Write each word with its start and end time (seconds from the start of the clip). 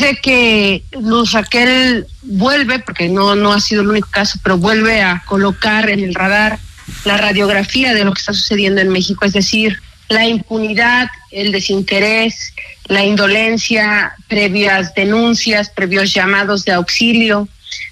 Dice 0.00 0.16
que 0.22 0.82
Luz 0.98 1.32
Raquel 1.32 2.06
vuelve, 2.22 2.78
porque 2.78 3.10
no, 3.10 3.34
no 3.34 3.52
ha 3.52 3.60
sido 3.60 3.82
el 3.82 3.88
único 3.88 4.08
caso, 4.10 4.38
pero 4.42 4.56
vuelve 4.56 5.02
a 5.02 5.22
colocar 5.26 5.90
en 5.90 6.00
el 6.00 6.14
radar 6.14 6.58
la 7.04 7.18
radiografía 7.18 7.92
de 7.92 8.04
lo 8.04 8.14
que 8.14 8.20
está 8.20 8.32
sucediendo 8.32 8.80
en 8.80 8.88
México, 8.88 9.26
es 9.26 9.34
decir, 9.34 9.78
la 10.08 10.26
impunidad, 10.26 11.10
el 11.30 11.52
desinterés, 11.52 12.54
la 12.86 13.04
indolencia, 13.04 14.14
previas 14.26 14.94
denuncias, 14.94 15.68
previos 15.68 16.14
llamados 16.14 16.64
de 16.64 16.72
auxilio 16.72 17.46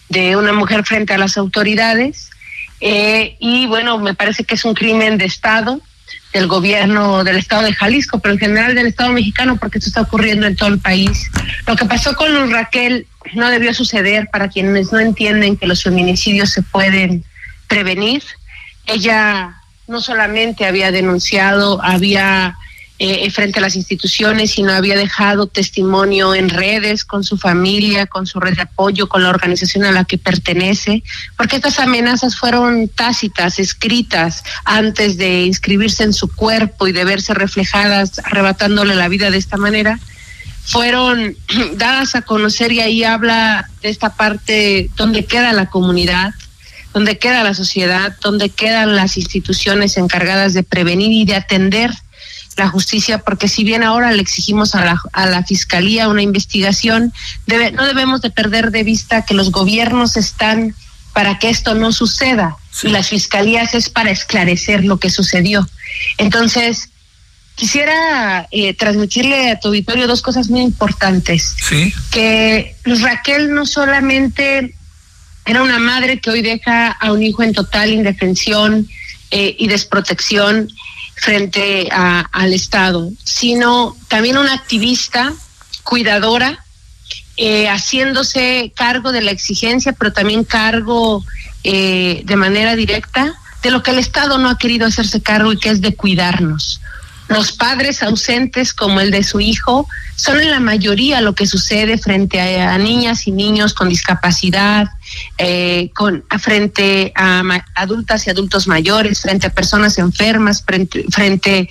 de 0.08 0.34
una 0.34 0.54
mujer 0.54 0.86
frente 0.86 1.12
a 1.12 1.18
las 1.18 1.36
autoridades. 1.36 2.30
Eh, 2.80 3.36
y 3.38 3.66
bueno, 3.66 3.98
me 3.98 4.14
parece 4.14 4.44
que 4.44 4.54
es 4.54 4.64
un 4.64 4.72
crimen 4.72 5.18
de 5.18 5.26
Estado, 5.26 5.82
del 6.32 6.46
gobierno 6.46 7.24
del 7.24 7.36
Estado 7.36 7.62
de 7.62 7.72
Jalisco, 7.72 8.18
pero 8.18 8.34
en 8.34 8.40
general 8.40 8.74
del 8.74 8.86
Estado 8.86 9.12
mexicano, 9.12 9.56
porque 9.56 9.78
esto 9.78 9.88
está 9.88 10.02
ocurriendo 10.02 10.46
en 10.46 10.56
todo 10.56 10.68
el 10.68 10.78
país. 10.78 11.30
Lo 11.66 11.76
que 11.76 11.86
pasó 11.86 12.14
con 12.14 12.50
Raquel 12.50 13.06
no 13.34 13.48
debió 13.50 13.72
suceder 13.74 14.28
para 14.30 14.48
quienes 14.48 14.92
no 14.92 15.00
entienden 15.00 15.56
que 15.56 15.66
los 15.66 15.82
feminicidios 15.82 16.50
se 16.50 16.62
pueden 16.62 17.24
prevenir. 17.66 18.22
Ella 18.86 19.54
no 19.86 20.00
solamente 20.00 20.66
había 20.66 20.90
denunciado, 20.90 21.82
había 21.82 22.56
eh, 23.00 23.30
frente 23.30 23.60
a 23.60 23.62
las 23.62 23.76
instituciones, 23.76 24.50
sino 24.50 24.72
había 24.72 24.96
dejado 24.96 25.46
testimonio 25.46 26.34
en 26.34 26.48
redes 26.48 27.04
con 27.04 27.22
su 27.22 27.38
familia, 27.38 28.06
con 28.06 28.26
su 28.26 28.40
red 28.40 28.56
de 28.56 28.62
apoyo, 28.62 29.08
con 29.08 29.22
la 29.22 29.28
organización 29.28 29.84
a 29.84 29.92
la 29.92 30.04
que 30.04 30.18
pertenece, 30.18 31.04
porque 31.36 31.56
estas 31.56 31.78
amenazas 31.78 32.36
fueron 32.36 32.88
tácitas, 32.88 33.58
escritas 33.58 34.42
antes 34.64 35.16
de 35.16 35.44
inscribirse 35.44 36.02
en 36.02 36.12
su 36.12 36.28
cuerpo 36.28 36.88
y 36.88 36.92
de 36.92 37.04
verse 37.04 37.34
reflejadas, 37.34 38.20
arrebatándole 38.24 38.94
la 38.94 39.08
vida 39.08 39.30
de 39.30 39.38
esta 39.38 39.56
manera 39.56 39.98
fueron 40.68 41.34
dadas 41.76 42.14
a 42.14 42.22
conocer 42.22 42.72
y 42.72 42.80
ahí 42.80 43.04
habla 43.04 43.70
de 43.80 43.88
esta 43.88 44.14
parte 44.14 44.90
donde 44.96 45.24
queda 45.24 45.52
la 45.52 45.70
comunidad, 45.70 46.34
donde 46.92 47.18
queda 47.18 47.42
la 47.42 47.54
sociedad, 47.54 48.16
donde 48.20 48.50
quedan 48.50 48.94
las 48.94 49.16
instituciones 49.16 49.96
encargadas 49.96 50.52
de 50.52 50.62
prevenir 50.62 51.12
y 51.12 51.24
de 51.24 51.36
atender 51.36 51.90
la 52.56 52.68
justicia, 52.68 53.18
porque 53.18 53.48
si 53.48 53.64
bien 53.64 53.82
ahora 53.82 54.12
le 54.12 54.20
exigimos 54.20 54.74
a 54.74 54.84
la, 54.84 55.00
a 55.12 55.26
la 55.26 55.44
Fiscalía 55.44 56.08
una 56.08 56.22
investigación, 56.22 57.12
debe, 57.46 57.70
no 57.70 57.86
debemos 57.86 58.20
de 58.20 58.30
perder 58.30 58.70
de 58.70 58.82
vista 58.82 59.24
que 59.24 59.34
los 59.34 59.50
gobiernos 59.50 60.16
están 60.16 60.74
para 61.12 61.38
que 61.38 61.50
esto 61.50 61.74
no 61.74 61.92
suceda 61.92 62.56
y 62.82 62.88
las 62.88 63.08
fiscalías 63.08 63.74
es 63.74 63.88
para 63.88 64.10
esclarecer 64.10 64.84
lo 64.84 64.98
que 64.98 65.10
sucedió. 65.10 65.68
Entonces, 66.16 66.90
quisiera 67.56 68.46
eh, 68.52 68.74
transmitirle 68.74 69.50
a 69.50 69.58
tu 69.58 69.68
auditorio 69.68 70.06
dos 70.06 70.22
cosas 70.22 70.48
muy 70.48 70.60
importantes. 70.60 71.56
Sí. 71.60 71.92
Que 72.12 72.76
Luz 72.84 73.02
Raquel 73.02 73.52
no 73.52 73.66
solamente 73.66 74.74
era 75.44 75.62
una 75.62 75.80
madre 75.80 76.20
que 76.20 76.30
hoy 76.30 76.42
deja 76.42 76.92
a 76.92 77.10
un 77.10 77.22
hijo 77.22 77.42
en 77.42 77.52
total 77.52 77.90
indefensión 77.90 78.88
eh, 79.32 79.56
y 79.58 79.66
desprotección 79.66 80.68
frente 81.20 81.88
al 81.90 82.52
Estado, 82.54 83.10
sino 83.24 83.96
también 84.08 84.38
una 84.38 84.54
activista, 84.54 85.32
cuidadora, 85.82 86.64
eh, 87.36 87.68
haciéndose 87.68 88.72
cargo 88.74 89.12
de 89.12 89.22
la 89.22 89.30
exigencia, 89.30 89.92
pero 89.92 90.12
también 90.12 90.44
cargo 90.44 91.24
eh, 91.64 92.22
de 92.24 92.36
manera 92.36 92.74
directa 92.76 93.34
de 93.62 93.70
lo 93.70 93.82
que 93.82 93.90
el 93.90 93.98
Estado 93.98 94.38
no 94.38 94.48
ha 94.48 94.58
querido 94.58 94.86
hacerse 94.86 95.20
cargo 95.20 95.52
y 95.52 95.58
que 95.58 95.70
es 95.70 95.80
de 95.80 95.94
cuidarnos. 95.94 96.80
Los 97.28 97.52
padres 97.52 98.02
ausentes, 98.02 98.72
como 98.72 99.00
el 99.00 99.10
de 99.10 99.22
su 99.22 99.40
hijo, 99.40 99.86
son 100.16 100.40
en 100.40 100.50
la 100.50 100.60
mayoría 100.60 101.20
lo 101.20 101.34
que 101.34 101.46
sucede 101.46 101.98
frente 101.98 102.40
a, 102.40 102.76
niñas 102.78 103.26
y 103.26 103.32
niños 103.32 103.74
con 103.74 103.88
discapacidad, 103.88 104.88
eh, 105.36 105.90
con 105.94 106.24
frente 106.40 107.12
a 107.14 107.42
ma- 107.42 107.64
adultas 107.74 108.26
y 108.26 108.30
adultos 108.30 108.66
mayores, 108.66 109.20
frente 109.20 109.46
a 109.46 109.50
personas 109.50 109.98
enfermas, 109.98 110.62
frente, 110.64 111.04
frente 111.10 111.68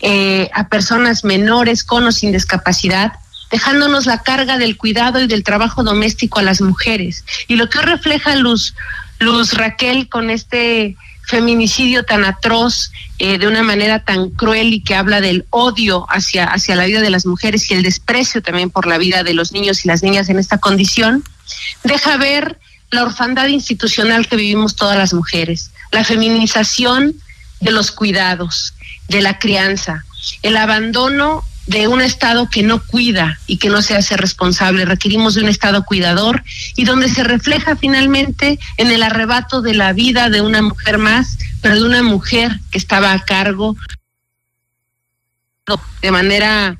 eh, 0.00 0.50
a 0.54 0.68
personas 0.68 1.24
menores 1.24 1.84
con 1.84 2.04
o 2.04 2.12
sin 2.12 2.32
discapacidad 2.32 3.12
dejándonos 3.50 4.06
la 4.06 4.22
carga 4.22 4.58
del 4.58 4.76
cuidado 4.76 5.20
y 5.20 5.28
del 5.28 5.44
trabajo 5.44 5.84
doméstico 5.84 6.40
a 6.40 6.42
las 6.42 6.60
mujeres. 6.60 7.24
Y 7.46 7.54
lo 7.54 7.70
que 7.70 7.80
refleja 7.82 8.34
Luz, 8.34 8.74
Luz 9.20 9.52
Raquel 9.52 10.08
con 10.08 10.28
este 10.30 10.96
feminicidio 11.26 12.04
tan 12.04 12.24
atroz, 12.24 12.90
eh, 13.18 13.38
de 13.38 13.46
una 13.46 13.62
manera 13.62 14.04
tan 14.04 14.30
cruel 14.30 14.72
y 14.72 14.80
que 14.80 14.94
habla 14.94 15.20
del 15.20 15.46
odio 15.50 16.06
hacia, 16.10 16.44
hacia 16.44 16.76
la 16.76 16.86
vida 16.86 17.00
de 17.00 17.10
las 17.10 17.26
mujeres 17.26 17.70
y 17.70 17.74
el 17.74 17.82
desprecio 17.82 18.42
también 18.42 18.70
por 18.70 18.86
la 18.86 18.98
vida 18.98 19.22
de 19.22 19.34
los 19.34 19.52
niños 19.52 19.84
y 19.84 19.88
las 19.88 20.02
niñas 20.02 20.28
en 20.28 20.38
esta 20.38 20.58
condición, 20.58 21.24
deja 21.82 22.16
ver 22.16 22.58
la 22.90 23.02
orfandad 23.02 23.48
institucional 23.48 24.28
que 24.28 24.36
vivimos 24.36 24.76
todas 24.76 24.96
las 24.96 25.14
mujeres, 25.14 25.70
la 25.90 26.04
feminización 26.04 27.14
de 27.60 27.70
los 27.70 27.90
cuidados, 27.90 28.74
de 29.08 29.22
la 29.22 29.38
crianza, 29.38 30.04
el 30.42 30.56
abandono 30.56 31.44
de 31.66 31.88
un 31.88 32.00
Estado 32.00 32.48
que 32.50 32.62
no 32.62 32.82
cuida 32.82 33.38
y 33.46 33.58
que 33.58 33.68
no 33.68 33.82
se 33.82 33.96
hace 33.96 34.16
responsable. 34.16 34.84
Requerimos 34.84 35.34
de 35.34 35.42
un 35.42 35.48
Estado 35.48 35.84
cuidador 35.84 36.42
y 36.76 36.84
donde 36.84 37.08
se 37.08 37.24
refleja 37.24 37.76
finalmente 37.76 38.58
en 38.76 38.90
el 38.90 39.02
arrebato 39.02 39.62
de 39.62 39.74
la 39.74 39.92
vida 39.92 40.28
de 40.30 40.40
una 40.40 40.62
mujer 40.62 40.98
más, 40.98 41.38
pero 41.62 41.76
de 41.76 41.84
una 41.84 42.02
mujer 42.02 42.60
que 42.70 42.78
estaba 42.78 43.12
a 43.12 43.24
cargo 43.24 43.76
de 46.02 46.10
manera 46.10 46.76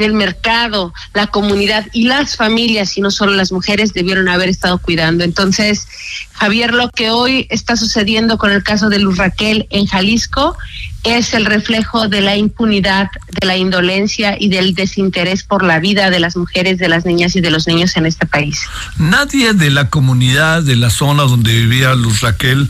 del 0.00 0.14
mercado, 0.14 0.92
la 1.14 1.28
comunidad 1.28 1.86
y 1.92 2.04
las 2.04 2.36
familias, 2.36 2.98
y 2.98 3.00
no 3.00 3.12
solo 3.12 3.32
las 3.32 3.52
mujeres, 3.52 3.92
debieron 3.92 4.28
haber 4.28 4.48
estado 4.48 4.78
cuidando. 4.78 5.22
Entonces, 5.22 5.86
Javier, 6.32 6.74
lo 6.74 6.90
que 6.90 7.10
hoy 7.10 7.46
está 7.50 7.76
sucediendo 7.76 8.36
con 8.38 8.50
el 8.50 8.64
caso 8.64 8.88
de 8.88 8.98
Luz 8.98 9.18
Raquel 9.18 9.66
en 9.70 9.86
Jalisco 9.86 10.56
es 11.04 11.32
el 11.32 11.46
reflejo 11.46 12.08
de 12.08 12.20
la 12.20 12.36
impunidad, 12.36 13.08
de 13.40 13.46
la 13.46 13.56
indolencia 13.56 14.36
y 14.38 14.48
del 14.48 14.74
desinterés 14.74 15.44
por 15.44 15.62
la 15.62 15.78
vida 15.78 16.10
de 16.10 16.20
las 16.20 16.36
mujeres, 16.36 16.78
de 16.78 16.88
las 16.88 17.06
niñas 17.06 17.36
y 17.36 17.40
de 17.40 17.50
los 17.50 17.66
niños 17.66 17.96
en 17.96 18.06
este 18.06 18.26
país. 18.26 18.60
Nadie 18.98 19.54
de 19.54 19.70
la 19.70 19.88
comunidad, 19.88 20.62
de 20.62 20.76
la 20.76 20.90
zona 20.90 21.22
donde 21.22 21.52
vivía 21.52 21.94
Luz 21.94 22.20
Raquel, 22.20 22.68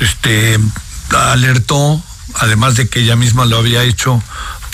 este, 0.00 0.58
alertó, 1.10 2.02
además 2.34 2.76
de 2.76 2.88
que 2.88 3.00
ella 3.00 3.16
misma 3.16 3.46
lo 3.46 3.58
había 3.58 3.82
hecho 3.84 4.22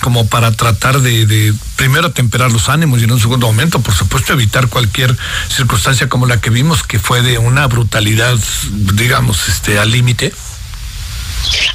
como 0.02 0.26
para 0.26 0.52
tratar 0.52 1.00
de, 1.00 1.26
de, 1.26 1.54
primero 1.76 2.12
temperar 2.12 2.52
los 2.52 2.68
ánimos 2.68 3.00
y 3.00 3.04
en 3.04 3.12
un 3.12 3.20
segundo 3.20 3.46
momento, 3.46 3.80
por 3.80 3.94
supuesto, 3.94 4.32
evitar 4.32 4.68
cualquier 4.68 5.16
circunstancia 5.48 6.08
como 6.08 6.26
la 6.26 6.40
que 6.40 6.50
vimos, 6.50 6.82
que 6.82 6.98
fue 6.98 7.22
de 7.22 7.38
una 7.38 7.66
brutalidad, 7.66 8.36
digamos, 8.94 9.48
este, 9.48 9.78
al 9.78 9.90
límite. 9.90 10.32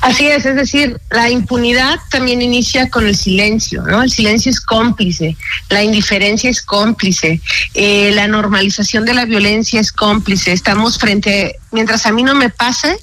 Así 0.02 0.28
es, 0.28 0.46
es 0.46 0.56
decir, 0.56 1.00
la 1.12 1.30
impunidad 1.30 2.00
también 2.10 2.42
inicia 2.42 2.90
con 2.90 3.06
el 3.06 3.16
silencio, 3.16 3.84
¿no? 3.84 4.02
El 4.02 4.12
silencio 4.12 4.50
es 4.50 4.60
cómplice, 4.60 5.38
la 5.70 5.84
indiferencia 5.84 6.50
es 6.50 6.62
cómplice, 6.62 7.40
eh, 7.74 8.12
la 8.14 8.28
normalización 8.28 9.06
de 9.06 9.14
la 9.14 9.26
violencia 9.26 9.80
es 9.80 9.92
cómplice. 9.92 10.52
Estamos 10.52 10.98
frente, 10.98 11.58
mientras 11.72 12.06
a 12.06 12.12
mí 12.12 12.24
no 12.24 12.36
me 12.36 12.50
pase, 12.50 12.98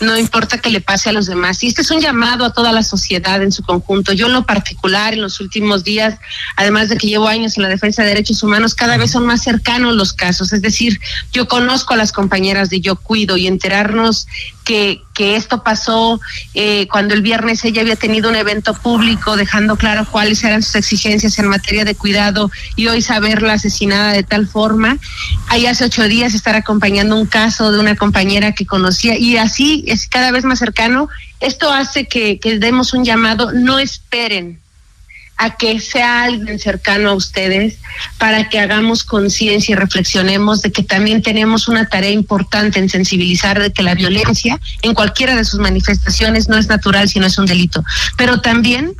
no 0.00 0.16
importa 0.16 0.58
que 0.58 0.70
le 0.70 0.80
pase 0.80 1.10
a 1.10 1.12
los 1.12 1.26
demás. 1.26 1.62
Y 1.62 1.66
este 1.66 1.82
es 1.82 1.90
un 1.90 2.00
llamado 2.00 2.44
a 2.44 2.52
toda 2.52 2.72
la 2.72 2.82
sociedad 2.82 3.42
en 3.42 3.52
su 3.52 3.62
conjunto. 3.62 4.12
Yo 4.12 4.26
en 4.26 4.32
lo 4.32 4.46
particular, 4.46 5.12
en 5.12 5.20
los 5.20 5.40
últimos 5.40 5.84
días, 5.84 6.18
además 6.56 6.88
de 6.88 6.96
que 6.96 7.06
llevo 7.06 7.28
años 7.28 7.56
en 7.56 7.62
la 7.62 7.68
defensa 7.68 8.02
de 8.02 8.08
derechos 8.08 8.42
humanos, 8.42 8.74
cada 8.74 8.96
vez 8.96 9.10
son 9.10 9.26
más 9.26 9.42
cercanos 9.42 9.94
los 9.94 10.12
casos. 10.12 10.52
Es 10.52 10.62
decir, 10.62 11.00
yo 11.32 11.48
conozco 11.48 11.94
a 11.94 11.96
las 11.98 12.12
compañeras 12.12 12.70
de 12.70 12.80
Yo 12.80 12.96
Cuido 12.96 13.36
y 13.36 13.46
enterarnos 13.46 14.26
que, 14.64 15.02
que 15.20 15.36
esto 15.36 15.62
pasó 15.62 16.18
eh, 16.54 16.88
cuando 16.88 17.12
el 17.12 17.20
viernes 17.20 17.62
ella 17.66 17.82
había 17.82 17.96
tenido 17.96 18.30
un 18.30 18.36
evento 18.36 18.72
público 18.72 19.36
dejando 19.36 19.76
claro 19.76 20.06
cuáles 20.10 20.42
eran 20.44 20.62
sus 20.62 20.76
exigencias 20.76 21.38
en 21.38 21.46
materia 21.46 21.84
de 21.84 21.94
cuidado 21.94 22.50
y 22.74 22.86
hoy 22.86 23.02
saberla 23.02 23.52
asesinada 23.52 24.14
de 24.14 24.22
tal 24.22 24.46
forma. 24.46 24.96
Ahí 25.48 25.66
hace 25.66 25.84
ocho 25.84 26.04
días 26.04 26.32
estar 26.32 26.56
acompañando 26.56 27.16
un 27.16 27.26
caso 27.26 27.70
de 27.70 27.80
una 27.80 27.96
compañera 27.96 28.52
que 28.52 28.64
conocía 28.64 29.18
y 29.18 29.36
así 29.36 29.84
es 29.86 30.08
cada 30.08 30.30
vez 30.30 30.44
más 30.44 30.58
cercano. 30.58 31.10
Esto 31.38 31.70
hace 31.70 32.08
que, 32.08 32.40
que 32.40 32.58
demos 32.58 32.94
un 32.94 33.04
llamado, 33.04 33.52
no 33.52 33.78
esperen 33.78 34.58
a 35.40 35.56
que 35.56 35.80
sea 35.80 36.24
alguien 36.24 36.58
cercano 36.58 37.08
a 37.08 37.14
ustedes 37.14 37.78
para 38.18 38.50
que 38.50 38.60
hagamos 38.60 39.04
conciencia 39.04 39.72
y 39.72 39.76
reflexionemos 39.76 40.60
de 40.60 40.70
que 40.70 40.82
también 40.82 41.22
tenemos 41.22 41.66
una 41.66 41.86
tarea 41.86 42.10
importante 42.10 42.78
en 42.78 42.90
sensibilizar 42.90 43.58
de 43.58 43.72
que 43.72 43.82
la 43.82 43.94
violencia 43.94 44.60
en 44.82 44.92
cualquiera 44.92 45.34
de 45.34 45.46
sus 45.46 45.58
manifestaciones 45.58 46.50
no 46.50 46.58
es 46.58 46.68
natural, 46.68 47.08
sino 47.08 47.26
es 47.26 47.38
un 47.38 47.46
delito. 47.46 47.82
Pero 48.18 48.42
también 48.42 48.94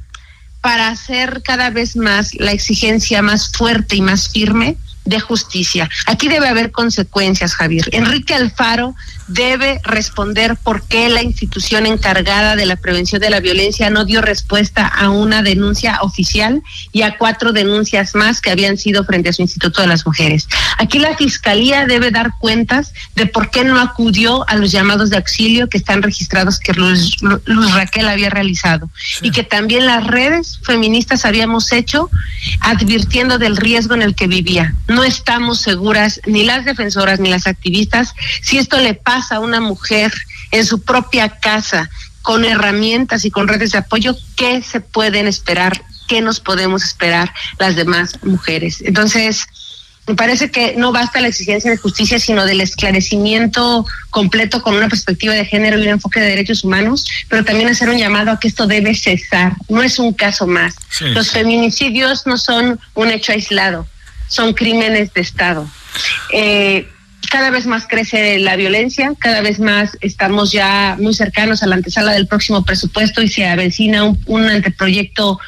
para 0.62 0.88
hacer 0.88 1.42
cada 1.44 1.68
vez 1.68 1.94
más 1.94 2.34
la 2.34 2.52
exigencia 2.52 3.20
más 3.20 3.52
fuerte 3.52 3.96
y 3.96 4.00
más 4.00 4.30
firme 4.30 4.78
de 5.04 5.20
justicia. 5.20 5.88
Aquí 6.06 6.28
debe 6.28 6.48
haber 6.48 6.70
consecuencias, 6.70 7.54
Javier. 7.54 7.88
Enrique 7.92 8.34
Alfaro 8.34 8.94
debe 9.28 9.80
responder 9.84 10.56
por 10.56 10.86
qué 10.86 11.08
la 11.08 11.22
institución 11.22 11.86
encargada 11.86 12.56
de 12.56 12.66
la 12.66 12.76
prevención 12.76 13.20
de 13.20 13.30
la 13.30 13.40
violencia 13.40 13.90
no 13.90 14.04
dio 14.04 14.20
respuesta 14.20 14.86
a 14.86 15.10
una 15.10 15.42
denuncia 15.42 15.98
oficial 16.02 16.62
y 16.92 17.02
a 17.02 17.16
cuatro 17.16 17.52
denuncias 17.52 18.14
más 18.14 18.40
que 18.40 18.50
habían 18.50 18.76
sido 18.76 19.04
frente 19.04 19.28
a 19.28 19.32
su 19.32 19.42
Instituto 19.42 19.80
de 19.82 19.88
las 19.88 20.04
Mujeres. 20.06 20.48
Aquí 20.78 20.98
la 20.98 21.16
Fiscalía 21.16 21.86
debe 21.86 22.10
dar 22.10 22.32
cuentas 22.40 22.92
de 23.14 23.26
por 23.26 23.50
qué 23.50 23.64
no 23.64 23.80
acudió 23.80 24.48
a 24.48 24.56
los 24.56 24.72
llamados 24.72 25.10
de 25.10 25.16
auxilio 25.16 25.68
que 25.68 25.78
están 25.78 26.02
registrados 26.02 26.58
que 26.58 26.72
Luz, 26.72 27.16
Raquel 27.74 28.08
había 28.08 28.30
realizado 28.30 28.90
y 29.22 29.30
que 29.30 29.44
también 29.44 29.86
las 29.86 30.06
redes 30.06 30.60
feministas 30.62 31.24
habíamos 31.24 31.72
hecho 31.72 32.10
advirtiendo 32.60 33.38
del 33.38 33.56
riesgo 33.56 33.94
en 33.94 34.02
el 34.02 34.14
que 34.14 34.26
vivía. 34.26 34.74
No 34.90 35.04
estamos 35.04 35.60
seguras, 35.60 36.20
ni 36.26 36.42
las 36.42 36.64
defensoras 36.64 37.20
ni 37.20 37.30
las 37.30 37.46
activistas, 37.46 38.12
si 38.42 38.58
esto 38.58 38.80
le 38.80 38.94
pasa 38.94 39.36
a 39.36 39.40
una 39.40 39.60
mujer 39.60 40.12
en 40.50 40.66
su 40.66 40.82
propia 40.82 41.28
casa 41.28 41.88
con 42.22 42.44
herramientas 42.44 43.24
y 43.24 43.30
con 43.30 43.46
redes 43.46 43.70
de 43.70 43.78
apoyo, 43.78 44.16
¿qué 44.36 44.62
se 44.62 44.80
pueden 44.80 45.28
esperar? 45.28 45.80
¿Qué 46.08 46.20
nos 46.20 46.40
podemos 46.40 46.82
esperar 46.82 47.32
las 47.60 47.76
demás 47.76 48.18
mujeres? 48.24 48.82
Entonces, 48.84 49.46
me 50.08 50.16
parece 50.16 50.50
que 50.50 50.74
no 50.76 50.90
basta 50.90 51.20
la 51.20 51.28
exigencia 51.28 51.70
de 51.70 51.76
justicia, 51.76 52.18
sino 52.18 52.44
del 52.44 52.60
esclarecimiento 52.60 53.86
completo 54.10 54.60
con 54.60 54.74
una 54.74 54.88
perspectiva 54.88 55.34
de 55.34 55.44
género 55.44 55.78
y 55.78 55.82
un 55.82 55.88
enfoque 55.88 56.18
de 56.18 56.30
derechos 56.30 56.64
humanos, 56.64 57.06
pero 57.28 57.44
también 57.44 57.68
hacer 57.68 57.88
un 57.88 57.96
llamado 57.96 58.32
a 58.32 58.40
que 58.40 58.48
esto 58.48 58.66
debe 58.66 58.96
cesar. 58.96 59.52
No 59.68 59.84
es 59.84 60.00
un 60.00 60.12
caso 60.12 60.48
más. 60.48 60.74
Los 61.00 61.30
feminicidios 61.30 62.26
no 62.26 62.38
son 62.38 62.80
un 62.94 63.10
hecho 63.10 63.30
aislado, 63.30 63.86
son 64.30 64.54
crímenes 64.54 65.12
de 65.12 65.20
Estado. 65.20 65.68
Eh, 66.32 66.88
cada 67.30 67.50
vez 67.50 67.66
más 67.66 67.86
crece 67.86 68.38
la 68.38 68.56
violencia, 68.56 69.12
cada 69.18 69.42
vez 69.42 69.60
más 69.60 69.98
estamos 70.00 70.52
ya 70.52 70.96
muy 70.98 71.12
cercanos 71.14 71.62
a 71.62 71.66
la 71.66 71.74
antesala 71.76 72.12
del 72.12 72.26
próximo 72.26 72.64
presupuesto 72.64 73.20
y 73.20 73.28
se 73.28 73.46
avecina 73.46 74.04
un, 74.04 74.18
un 74.26 74.46
anteproyecto 74.46 75.38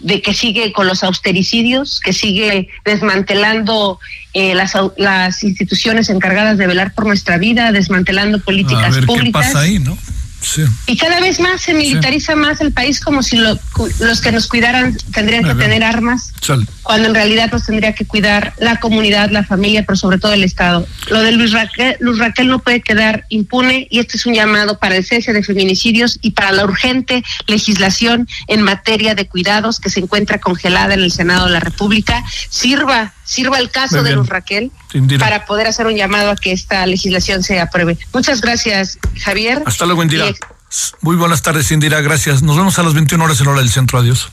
de 0.00 0.22
que 0.22 0.34
sigue 0.34 0.72
con 0.72 0.86
los 0.86 1.04
austericidios, 1.04 2.00
que 2.00 2.12
sigue 2.12 2.68
desmantelando 2.84 4.00
eh, 4.32 4.54
las, 4.54 4.72
las 4.96 5.42
instituciones 5.42 6.08
encargadas 6.08 6.56
de 6.58 6.66
velar 6.66 6.94
por 6.94 7.06
nuestra 7.06 7.38
vida, 7.38 7.70
desmantelando 7.72 8.40
políticas 8.40 8.84
a 8.84 8.90
ver 8.90 9.06
públicas. 9.06 9.46
¿Qué 9.46 9.52
pasa 9.52 9.60
ahí, 9.60 9.78
no? 9.78 9.96
Y 10.86 10.96
cada 10.96 11.20
vez 11.20 11.38
más 11.38 11.62
se 11.62 11.74
militariza 11.74 12.34
más 12.34 12.60
el 12.60 12.72
país 12.72 13.00
como 13.00 13.22
si 13.22 13.36
los 13.36 14.20
que 14.20 14.32
nos 14.32 14.46
cuidaran 14.46 14.96
tendrían 15.12 15.44
que 15.44 15.54
tener 15.54 15.84
armas, 15.84 16.32
cuando 16.82 17.08
en 17.08 17.14
realidad 17.14 17.50
nos 17.52 17.66
tendría 17.66 17.94
que 17.94 18.06
cuidar 18.06 18.54
la 18.58 18.80
comunidad, 18.80 19.30
la 19.30 19.44
familia, 19.44 19.84
pero 19.86 19.96
sobre 19.96 20.18
todo 20.18 20.32
el 20.32 20.44
Estado. 20.44 20.86
Lo 21.10 21.20
de 21.20 21.32
Luis 21.32 21.52
Raquel, 21.52 21.96
Luis 22.00 22.18
Raquel 22.18 22.48
no 22.48 22.58
puede 22.60 22.80
quedar 22.80 23.26
impune 23.28 23.86
y 23.90 23.98
este 23.98 24.16
es 24.16 24.26
un 24.26 24.34
llamado 24.34 24.78
para 24.78 24.96
el 24.96 25.04
cese 25.04 25.32
de 25.32 25.42
feminicidios 25.42 26.18
y 26.22 26.32
para 26.32 26.52
la 26.52 26.64
urgente 26.64 27.22
legislación 27.46 28.26
en 28.48 28.62
materia 28.62 29.14
de 29.14 29.26
cuidados 29.26 29.78
que 29.78 29.90
se 29.90 30.00
encuentra 30.00 30.38
congelada 30.38 30.94
en 30.94 31.00
el 31.00 31.12
Senado 31.12 31.46
de 31.46 31.52
la 31.52 31.60
República. 31.60 32.24
Sirva 32.48 33.14
sirva 33.30 33.58
el 33.58 33.70
caso 33.70 34.02
de 34.02 34.12
Luz 34.12 34.28
Raquel 34.28 34.72
para 35.20 35.46
poder 35.46 35.68
hacer 35.68 35.86
un 35.86 35.94
llamado 35.94 36.30
a 36.30 36.36
que 36.36 36.50
esta 36.50 36.84
legislación 36.84 37.44
se 37.44 37.60
apruebe. 37.60 37.96
Muchas 38.12 38.40
gracias, 38.40 38.98
Javier. 39.22 39.62
Hasta 39.64 39.86
luego, 39.86 40.02
Indira. 40.02 40.26
Muy 41.00 41.16
buenas 41.16 41.40
tardes, 41.40 41.70
Indira. 41.70 42.00
Gracias. 42.00 42.42
Nos 42.42 42.56
vemos 42.56 42.78
a 42.80 42.82
las 42.82 42.92
21 42.92 43.24
horas 43.24 43.40
en 43.40 43.46
hora 43.46 43.60
del 43.60 43.70
centro. 43.70 44.00
Adiós. 44.00 44.30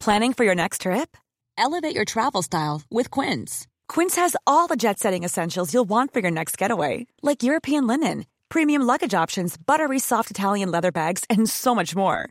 Planning 0.00 0.32
for 0.32 0.44
your 0.44 0.54
next 0.54 0.82
trip? 0.82 1.16
Elevate 1.58 1.94
your 1.94 2.06
travel 2.06 2.42
style 2.42 2.80
with 2.90 3.10
Quince. 3.10 3.66
Quince 3.88 4.16
has 4.16 4.36
all 4.46 4.68
the 4.68 4.76
jet-setting 4.76 5.22
essentials 5.22 5.74
you'll 5.74 5.88
want 5.88 6.14
for 6.14 6.20
your 6.20 6.30
next 6.30 6.56
getaway, 6.56 7.06
like 7.20 7.42
European 7.42 7.86
linen, 7.86 8.24
premium 8.48 8.82
luggage 8.86 9.12
options, 9.12 9.58
buttery 9.58 9.98
soft 9.98 10.30
Italian 10.30 10.70
leather 10.70 10.92
bags, 10.92 11.24
and 11.28 11.48
so 11.50 11.74
much 11.74 11.94
more. 11.94 12.30